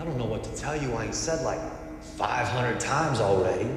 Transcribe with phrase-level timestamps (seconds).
[0.00, 0.94] I don't know what to tell you.
[0.94, 1.60] I've only said it like
[2.16, 3.68] 500 times already.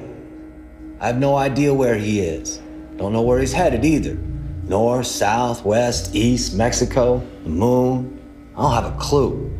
[0.98, 2.62] I have no idea where he is.
[2.96, 4.14] Don't know where he's headed either.
[4.62, 8.18] North, south, west, east, Mexico, the moon.
[8.56, 9.50] I don't have a clue.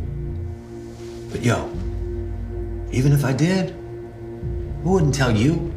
[1.30, 1.68] But yo,
[2.90, 3.72] even if I did,
[4.82, 5.73] I wouldn't tell you?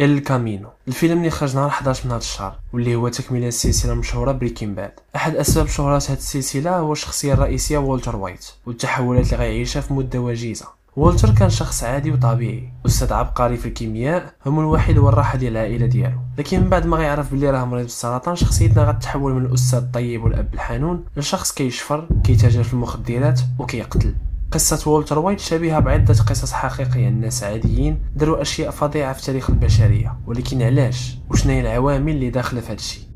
[0.00, 4.32] El Camino الفيلم اللي خرج نهار 11 من هذا الشهر واللي هو تكملة السلسلة المشهوره
[4.32, 4.92] Breaking Bad.
[5.16, 10.18] أحد أسباب شهره هذه السلسلة هو الشخصية الرئيسية والتر وايت والتحولات اللي غيعيشها في مدة
[10.18, 10.66] وجيزة.
[10.96, 16.18] والتر كان شخص عادي وطبيعي أستاذ عبقري في الكيمياء همو الوحيد الراحة ديال العائلة ديالو.
[16.38, 20.54] لكن من بعد ما غيعرف بلي راه مريض بالسرطان شخصيتنا غتحول من الأستاذ الطيب والأب
[20.54, 24.14] الحنون لشخص كيشفر كيتاجر في المخدرات وكيقتل.
[24.52, 30.18] قصة والتر وايت شبيهة بعدة قصص حقيقية لناس عاديين داروا أشياء فظيعة في تاريخ البشرية
[30.26, 33.07] ولكن علاش؟ وشنو هي العوامل اللي داخلة في هادشي؟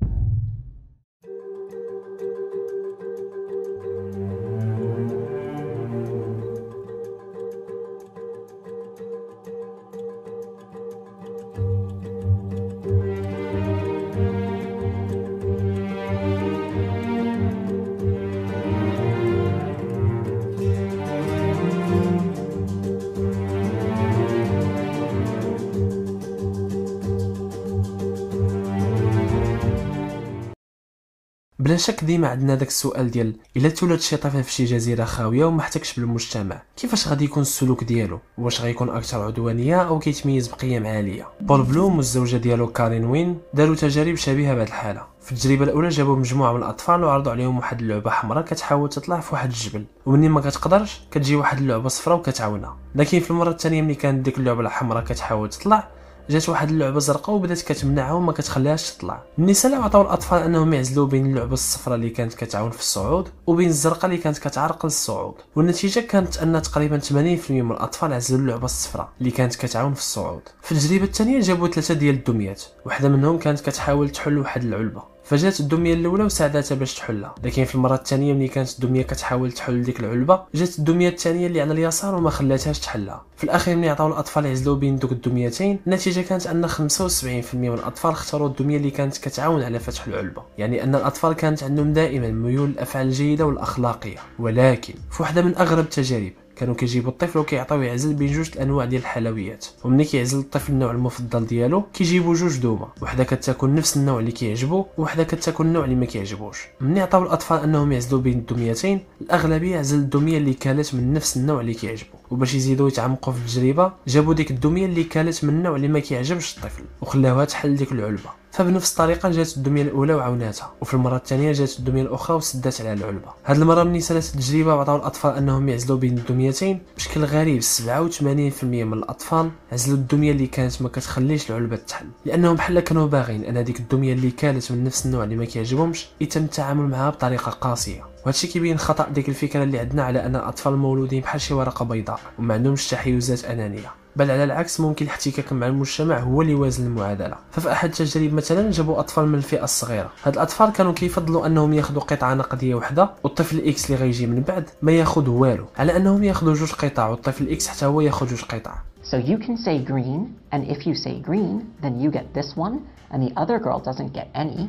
[31.62, 35.44] بلا شك ديما عندنا داك السؤال ديال إلا تولد شي طفل في شي جزيرة خاوية
[35.44, 40.86] وما احتكش بالمجتمع كيفاش غادي يكون السلوك ديالو؟ واش غيكون أكثر عدوانية أو كيتميز بقيم
[40.86, 45.06] عالية؟ بول بلوم والزوجة ديالو كارين وين داروا تجارب شبيهة بهذه الحالة.
[45.20, 49.34] في التجربة الأولى جابوا مجموعة من الأطفال وعرضوا عليهم واحد اللعبة حمراء كتحاول تطلع في
[49.34, 49.84] واحد الجبل.
[50.06, 52.76] ومنين ما كتقدرش كتجي واحد اللعبة صفراء وكتعاونها.
[52.94, 55.88] لكن في المرة الثانية ملي كانت ديك اللعبة الحمراء كتحاول تطلع
[56.30, 59.22] جات واحد اللعبة زرقاء وبدات كتمنعها وما كتخليهاش تطلع.
[59.38, 64.04] النساء عطاو الأطفال أنهم يعزلوا بين اللعبة الصفراء اللي كانت كتعاون في الصعود وبين الزرقاء
[64.06, 67.12] اللي كانت كتعرقل الصعود والنتيجة كانت أن تقريبا 80%
[67.50, 70.42] من الأطفال عزلوا اللعبة الصفراء اللي كانت كتعاون في الصعود.
[70.62, 72.62] في التجربة الثانية جابوا ثلاثة ديال الدميات.
[72.84, 75.11] واحدة منهم كانت كتحاول تحل واحد العلبة.
[75.24, 77.34] فجات الدمية الأولى وساعدتها باش تحلها.
[77.44, 81.60] لكن في المرة الثانية ملي كانت الدمية كتحاول تحل ديك العلبة جات الدمية الثانية اللي
[81.60, 83.22] على اليسار وما خلاتهاش تحلها.
[83.36, 88.10] في الأخير ملي عطاو الأطفال يعزلوا بين دوك الدميتين النتيجة كانت أن 75% من الأطفال
[88.10, 90.42] اختاروا الدمية اللي كانت كتعاون على فتح العلبة.
[90.58, 94.18] يعني أن الأطفال كانت عندهم دائما ميول الأفعال الجيدة والأخلاقية.
[94.38, 99.00] ولكن في واحدة من أغرب التجارب كانوا كيجيبوا الطفل وكيعطيوه يعزل بين جوج الانواع ديال
[99.00, 99.66] الحلويات.
[99.84, 104.86] وملي كيعزل الطفل النوع المفضل ديالو كيجيبوا جوج دومه وحدة كتاكل نفس النوع اللي كيعجبو
[104.98, 109.98] وحدة كتاكل النوع اللي ما كيعجبوش ملي عطاو الأطفال أنهم يعزلوا بين الدميتين الأغلبية عزل
[109.98, 112.21] الدمية اللي كانت من نفس النوع اللي كيعجبو.
[112.32, 116.56] وباش يزيدوا يتعمقوا في التجربة جابوا ديك الدميه اللي كانت من النوع اللي ما كيعجبش
[116.56, 118.30] الطفل وخلاوها تحل ديك العلبة.
[118.52, 123.28] فبنفس الطريقة جات الدميه الأولى وعاوناتها وفي المرة الثانية جات الدميه الأخرى وسدات على العلبة.
[123.44, 128.92] هاد المرة ملي سالت التجربة وعطاو الأطفال أنهم يعزلوا بين الدميتين بشكل غريب 87% من
[128.92, 133.80] الأطفال عزلوا الدميه اللي كانت ما كتخليش العلبة تحل لأنهم بحال كانوا باغين أن ديك
[133.80, 138.11] الدميه اللي كانت من نفس النوع اللي ما كيعجبهمش يتم التعامل معها بطريقة قاسية.
[138.22, 142.20] وهادشي كيبين خطأ ديك الفكرة اللي عندنا على أن الاطفال مولودين بحال شي ورقة بيضاء
[142.38, 143.90] وما عندهمش تحيزات أنانية.
[144.16, 148.70] بل على العكس ممكن الاحتكاك مع المجتمع هو اللي يوازن المعادله ففي أحد التجارب مثلا
[148.70, 150.10] جابوا أطفال من الفئة الصغيرة.
[150.24, 154.70] هاد الأطفال كانوا كيفضلوا أنهم ياخذوا قطعة نقدية وحدة والطفل X اللي غيجي من بعد
[154.82, 155.64] ما ياخذ والو.
[155.78, 158.74] على أنهم ياخذوا جوج قطع والطفل X حتى هو ياخذ جوج قطع.
[159.02, 160.20] So you can say green,
[160.52, 162.76] and if you say green, then you get this one,
[163.12, 164.68] and the other girl doesn't get any.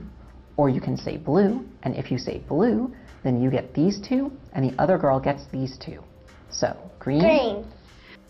[0.58, 1.54] Or you can say blue,
[1.84, 2.80] and if you say blue,
[3.24, 6.00] then you get these two, and the other girl gets these two.
[6.52, 6.68] So
[7.00, 7.66] green, Green.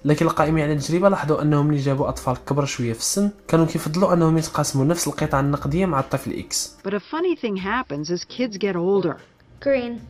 [0.05, 4.13] لكن القائمين على التجربة لاحظوا أنهم ملي جابوا أطفال كبر شوية في السن كانوا كيفضلوا
[4.13, 8.57] أنهم يتقاسموا نفس القطعة النقدية مع الطفل X But a funny thing happens as kids
[8.57, 9.15] get older.
[9.61, 10.01] Green.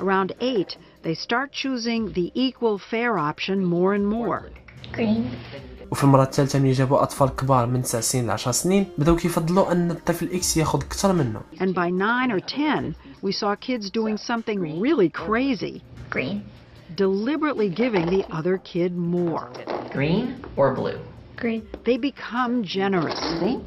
[0.00, 4.42] Around eight, they start choosing the equal fair option more and more.
[4.96, 5.24] Green.
[5.90, 9.72] وفي المرة الثالثة ملي جابوا أطفال كبار من 9 سنين ل 10 سنين بداو كيفضلوا
[9.72, 14.17] أن الطفل X ياخذ أكثر منه And by nine or ten, we saw kids doing
[14.17, 16.37] something really crazy, Green.
[16.95, 19.49] deliberately giving the other kid more.
[19.93, 20.25] green
[20.55, 20.99] or blue.
[21.35, 21.61] Green.
[21.85, 23.19] They become generous.
[23.39, 23.59] See?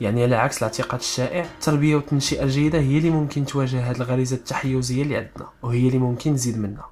[0.00, 5.02] يعني على عكس الاعتقاد الشائع التربيه والتنشئه الجيده هي اللي ممكن تواجه هذه الغريزه التحيزيه
[5.02, 6.88] اللي عندنا وهي اللي ممكن تزيد منها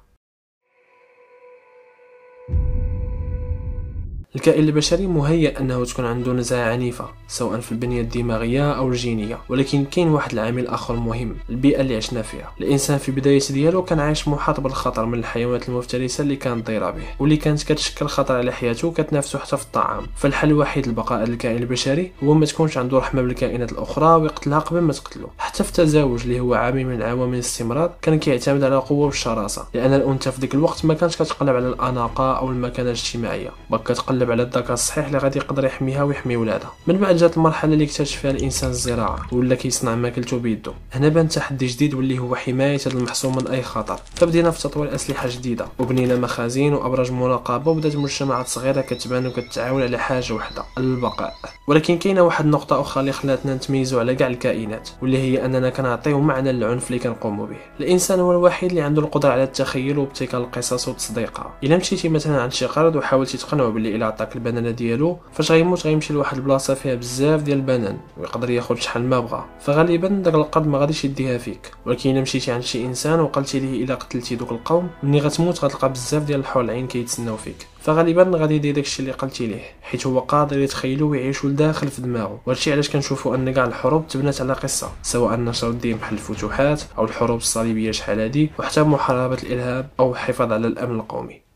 [4.38, 9.84] الكائن البشري مهيأ أنه تكون عنده نزعة عنيفة سواء في البنية الدماغية أو الجينية ولكن
[9.84, 12.52] كاين واحد العامل آخر مهم البيئة اللي عشنا فيها.
[12.60, 17.02] الإنسان في بداية ديالو كان عايش محاط بالخطر من الحيوانات المفترسة اللي كانت ضيرة به
[17.18, 20.06] واللي كانت كتشكل خطر على حياته وكتنافسه حتى في الطعام.
[20.16, 24.92] فالحل الوحيد لبقاء الكائن البشري هو ما تكونش عنده رحمة بالكائنات الأخرى ويقتلها قبل ما
[24.92, 25.28] تقتلو.
[25.38, 29.94] حتى في التزاوج اللي هو عامل من عوامل الاستمرار كان كيعتمد على القوة والشراسة لأن
[29.94, 33.50] الأنثى في ذاك الوقت ما كانت كتقلب على الأناقة أو المكانة الاجتماعية.
[33.70, 36.72] بل كتقلب على الذكر الصحيح اللي غادي يقدر يحميها ويحمي ولادها.
[36.86, 40.72] من بعد جات المرحلة اللي اكتشف فيها الإنسان الزراعة ولا كيصنع ماكلته بيدو.
[40.92, 43.98] هنا بان تحدي جديد واللي هو حماية هذا المحصول من أي خطر.
[44.14, 49.98] فبدينا في تطوير أسلحة جديدة وبنينا مخازن وأبراج مراقبة وبدات مجتمعات صغيرة كتبان وكتعاون على
[49.98, 51.34] حاجة واحدة البقاء.
[51.68, 56.20] ولكن كاينة واحد النقطة أخرى اللي خلاتنا نتميزوا على كاع الكائنات واللي هي أننا كنعطيو
[56.20, 57.56] معنى للعنف اللي كنقوموا به.
[57.80, 62.52] الإنسان هو الوحيد اللي عنده القدرة على التخيل وابتكار القصص وتصديقها إلا مشيتي مثلا عند
[62.52, 66.94] شي قرد وحاولتي تقنعو باللي إلا عطاك البنانة ديالو فاش غيموت غيمشي لواحد البلاصة فيها
[66.94, 69.44] بزاف ديال البنان ويقدر ياخذ شحال ما بغا.
[69.60, 71.72] فغالبا داك القرد ما غاديش يديها فيك.
[71.86, 75.92] ولكن إلا مشيتي عند شي إنسان وقلتي ليه إلا قتلتي دوك القوم ملي غتموت غتلقى
[75.92, 77.66] بزاف ديال الحور العين كيتسناو فيك.
[77.80, 82.40] فغالبا غادي يدير داكشي اللي قلتي ليه حيت هو قادر يتخيلو ويعيشو لداخل في دماغه
[82.46, 87.04] وهادشي علاش كنشوفو أن كاع الحروب تبنات على قصة سواء نشر الدين بحال الفتوحات أو
[87.04, 91.47] الحروب الصليبية شحال هادي وحتى محاربة الإرهاب أو الحفاظ على الأمن القومي.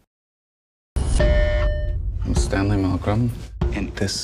[2.53, 3.23] Stanley Milgram,
[3.79, 4.15] and this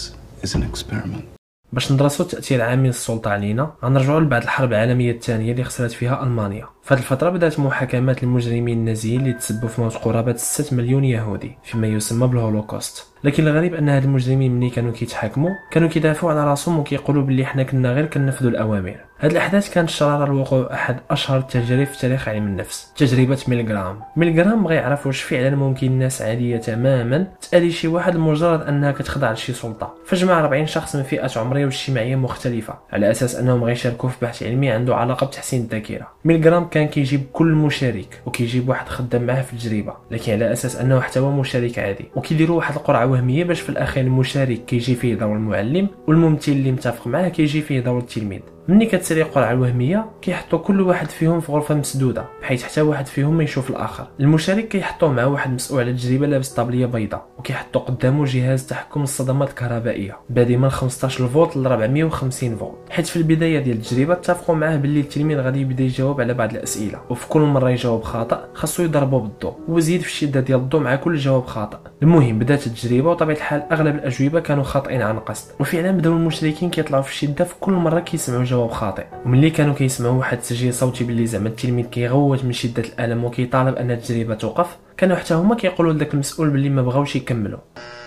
[0.43, 1.25] is an experiment.
[1.73, 6.69] باش ندرسوا تاثير عامل السلطه علينا غنرجعوا لبعد الحرب العالمية الثانية اللي خسرت فيها ألمانيا
[6.89, 11.59] في هذه الفترة بدات محاكمات المجرمين النازيين اللي تسببوا في موت قرابة 6 مليون يهودي
[11.65, 13.07] فيما يسمى بالهولوكوست.
[13.25, 17.63] لكن الغريب أن هاد المجرمين ملي كانوا كيتحاكموا كانوا كيدافعوا على رأسهم وكيقولوا باللي حنا
[17.63, 18.97] كنا غير كنفذوا الأوامر.
[19.21, 24.01] هاد الأحداث كانت شرارة لوقوع أحد أشهر التجارب في تاريخ علم النفس تجربة ميلغرام.
[24.17, 29.33] ميلغرام بغى يعرف واش فعلا ممكن ناس عادية تماما تأذي شي واحد لمجرد أنها كتخضع
[29.33, 29.95] لشي سلطة.
[30.07, 34.71] فجمع 40 شخص من فئات عمرية واجتماعية مختلفة على أساس أنهم غيشاركوا في بحث علمي
[34.71, 36.09] عنده علاقة بتحسين الذاكرة.
[36.25, 41.01] ميلغرام كان كيجيب كل مشارك وكيجيب واحد خدام معاه في التجربه لكن على أساس أنه
[41.01, 42.05] حتى هو مشارك عادي.
[42.17, 47.07] وكيديروا واحد القرعة وهمية باش في الأخير المشارك كيجي فيه دور المعلم والممثل اللي متفق
[47.07, 48.41] معاه كيجي فيه دور التلميذ.
[48.69, 53.37] ملي كتسري القرعه الوهمية كيحطوا كل واحد فيهم في غرفة مسدودة بحيث حتى واحد فيهم
[53.37, 54.07] ما يشوف الآخر.
[54.21, 59.49] المشارك كيحطوه مع واحد مسؤول على التجربه لابس طابلية بيضاء وكيحطوا قدامه جهاز تحكم الصدمات
[59.49, 60.17] الكهربائية.
[60.31, 62.75] بادي من 15 فولت ل 450 فولت.
[62.91, 67.01] حيت في البداية ديال التجربة اتفقوا معاه باللي التلميذ غادي يبدا يجاوب على بعض الأسئلة
[67.11, 71.17] وفي كل مرة يجاوب خاطئ خاصو يضربو بالضوء ويزيد في الشدة ديال الضوء مع كل
[71.17, 71.79] جواب خاطئ.
[72.03, 75.53] المهم بدات التجربة وطبيعة الحال أغلب الأجوبة كانوا خاطئين عن قصد.
[75.61, 80.19] وفعلا بداو المشاركين كيطلعوا في الشدة في كل مرة كيسمعوا جواب خاطئ وملي كانوا كيسمعوا
[80.19, 85.17] واحد التسجيل صوتي باللي زعما التلميذ كيغوت من شدة الألم وكيطالب أن التجربة توقف كانوا
[85.17, 87.59] حتى هما كيقولوا لذاك المسؤول باللي ما بغاوش يكملوا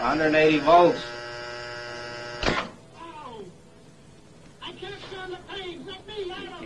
[0.02, 1.02] 180 volts.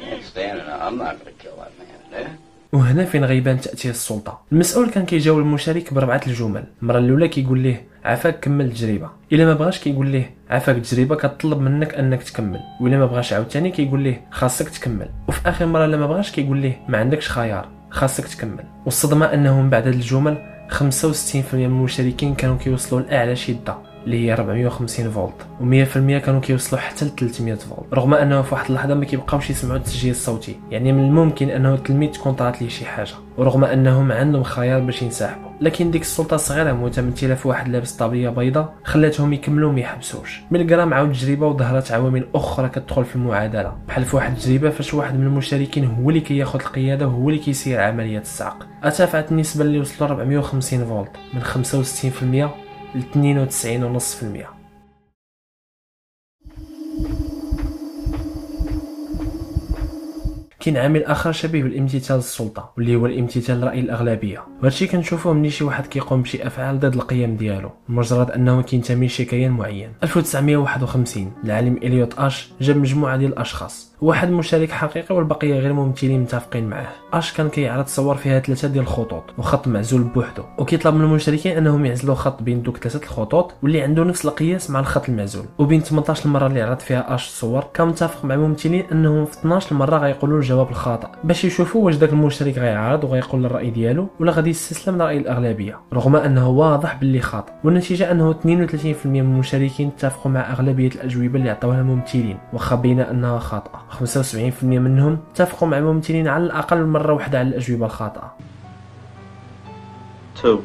[0.06, 0.68] Can't stand it.
[0.86, 2.30] I'm not gonna kill that man there.
[2.74, 7.86] وهنا فين غيبان تاثير السلطة المسؤول كان كيجاوب المشارك بربعة الجمل المرة الأولى كيقول ليه
[8.06, 12.98] عافاك كمل التجربة إلا ما بغاش كيقول ليه عافاك التجربه كتطلب منك أنك تكمل وإلا
[12.98, 16.82] ما بغاش عاوتاني كيقول ليه خاصك تكمل وفي آخر مرة إلا ما بغاش كيقول ليه
[16.88, 18.64] ما عندكش خيار خاصك تكمل.
[18.86, 20.38] والصدمة أنه من بعد هاد الجمل
[20.72, 20.76] 65%
[21.54, 23.76] من المشاركين كانوا كيوصلوا لأعلى شدة.
[24.06, 27.94] اللي هي 450 فولت و100% كانوا كيوصلوا حتى ل 300 فولت.
[27.94, 32.12] رغم أنه في واحد اللحظة ما كيبقاوش يسمعوا التسجيل الصوتي يعني من الممكن أنه التلميذ
[32.12, 35.50] تكون طرات ليه شي حاجة ورغم أنهم عندهم خيار باش ينسحبوا.
[35.62, 40.42] لكن ديك السلطة الصغيرة متمثله في واحد لابس طابليه بيضاء خلاتهم يكملوا ما يحبسوش.
[40.52, 43.74] ميلغرام عاود تجربه وظهرت عوامل أخرى كتدخل في المعادلة.
[43.88, 47.82] بحال في واحد التجربة فاش واحد من المشاركين هو اللي كياخذ القيادة وهو اللي كيسير
[47.82, 52.65] عملية الصعق ارتفعت النسبة اللي وصلوا 450 فولت من 65%
[52.96, 54.66] ل 92.5%
[60.60, 64.44] كاين عامل آخر شبيه بالامتثال للسلطة واللي هو الامتثال لراي الأغلبية.
[64.62, 69.26] وهادشي كنشوفوه ملي شي واحد كيقوم بشي أفعال ضد القيم ديالو مجرد أنه كينتمي لشي
[69.26, 69.94] كيان معين.
[70.04, 73.96] 1951 العالم إليوت اش جاب مجموعة ديال الأشخاص.
[74.02, 76.94] واحد مشارك حقيقي والبقية غير ممثلين متفقين معاه.
[77.16, 80.44] أش كان كيعرض صور فيها ثلاثة ديال الخطوط وخط معزول بوحدو.
[80.58, 84.80] وكيطلب من المشاركين أنهم يعزلوا خط بين دوك ثلاثة الخطوط واللي عنده نفس القياس مع
[84.80, 85.46] الخط المعزول.
[85.60, 89.76] وبين 18 المرة اللي عرض فيها أش الصور كان متفق مع الممثلين أنهم في 12
[89.76, 91.08] مره غيقولوا الجواب الخاطئ.
[91.24, 95.80] باش يشوفوا واش داك المشارك غيعارض وغيقول الرأي ديالو ولا غادي يستسلم لرأي الأغلبية.
[95.94, 97.52] رغم أنه واضح باللي خاطئ.
[97.64, 103.40] والنتيجة أنه 32% من المشاركين اتفقوا مع أغلبية الأجوبة اللي عطاوها الممثلين واخا بين أنها
[103.40, 103.86] خاطئة.
[103.90, 108.34] 75% منهم اتفقوا مع الممثلين على الأقل مرة مرة واحدة على الأجوبة الخاطئة.
[110.38, 110.60] 2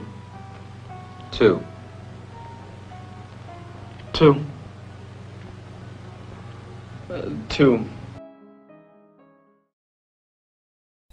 [1.34, 1.60] 2
[4.14, 4.44] 2
[7.50, 7.86] 2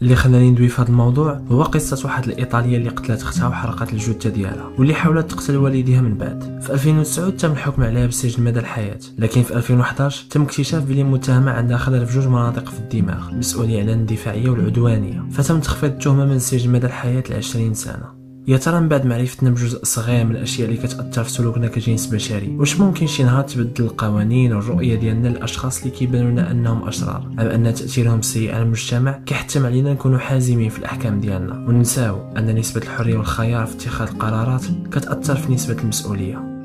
[0.02, 4.30] اللي خلاني ندوي في هذا الموضوع هو قصة واحد الإيطالية اللي قتلت أختها وحرقت الجثة
[4.30, 6.60] ديالها واللي حاولت تقتل والديها من بعد.
[6.62, 11.52] في 2009 تم الحكم عليها بالسجن مدى الحياة لكن في 2011 تم اكتشاف بلي المتهمة
[11.52, 16.36] عندها خلل في جوج مناطق في الدماغ مسؤولية على الاندفاعية والعدوانية فتم تخفيض التهمة من
[16.36, 18.17] السجن مدى الحياة ل 20 سنة.
[18.48, 22.56] يا ترى من بعد معرفتنا بجزء صغير من الأشياء اللي كتأثر في سلوكنا كجنس بشري؟
[22.58, 27.40] واش ممكن شي نهار تبدل القوانين والرؤية ديالنا للأشخاص اللي كيبانوا لنا أنهم أشرار؟ أم
[27.40, 31.54] أن تأثيرهم السيء على المجتمع؟ كيحتم علينا نكونوا حازمين في الأحكام ديالنا.
[31.54, 36.57] وننساو أن نسبة الحرية والخيار في اتخاذ القرارات كتأثر في نسبة المسؤولية.